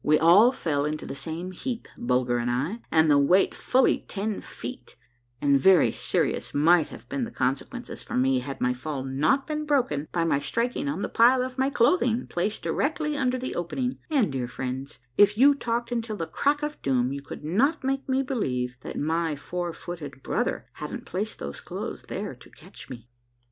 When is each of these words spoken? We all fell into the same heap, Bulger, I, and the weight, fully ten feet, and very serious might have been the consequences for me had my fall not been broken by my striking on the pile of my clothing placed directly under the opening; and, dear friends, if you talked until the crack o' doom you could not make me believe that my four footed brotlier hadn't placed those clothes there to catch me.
We 0.03 0.17
all 0.17 0.51
fell 0.51 0.83
into 0.83 1.05
the 1.05 1.13
same 1.13 1.51
heap, 1.51 1.87
Bulger, 1.95 2.39
I, 2.39 2.79
and 2.91 3.11
the 3.11 3.19
weight, 3.19 3.53
fully 3.53 3.99
ten 4.07 4.41
feet, 4.41 4.95
and 5.39 5.59
very 5.59 5.91
serious 5.91 6.55
might 6.55 6.87
have 6.87 7.07
been 7.07 7.23
the 7.23 7.29
consequences 7.29 8.01
for 8.01 8.15
me 8.17 8.39
had 8.39 8.59
my 8.59 8.73
fall 8.73 9.03
not 9.03 9.45
been 9.45 9.63
broken 9.63 10.07
by 10.11 10.23
my 10.23 10.39
striking 10.39 10.89
on 10.89 11.03
the 11.03 11.07
pile 11.07 11.43
of 11.43 11.59
my 11.59 11.69
clothing 11.69 12.25
placed 12.25 12.63
directly 12.63 13.15
under 13.15 13.37
the 13.37 13.53
opening; 13.53 13.99
and, 14.09 14.31
dear 14.31 14.47
friends, 14.47 14.97
if 15.19 15.37
you 15.37 15.53
talked 15.53 15.91
until 15.91 16.17
the 16.17 16.25
crack 16.25 16.63
o' 16.63 16.71
doom 16.81 17.13
you 17.13 17.21
could 17.21 17.43
not 17.43 17.83
make 17.83 18.09
me 18.09 18.23
believe 18.23 18.77
that 18.81 18.97
my 18.97 19.35
four 19.35 19.71
footed 19.71 20.23
brotlier 20.23 20.63
hadn't 20.73 21.05
placed 21.05 21.37
those 21.37 21.61
clothes 21.61 22.01
there 22.09 22.33
to 22.33 22.49
catch 22.49 22.89
me. 22.89 23.07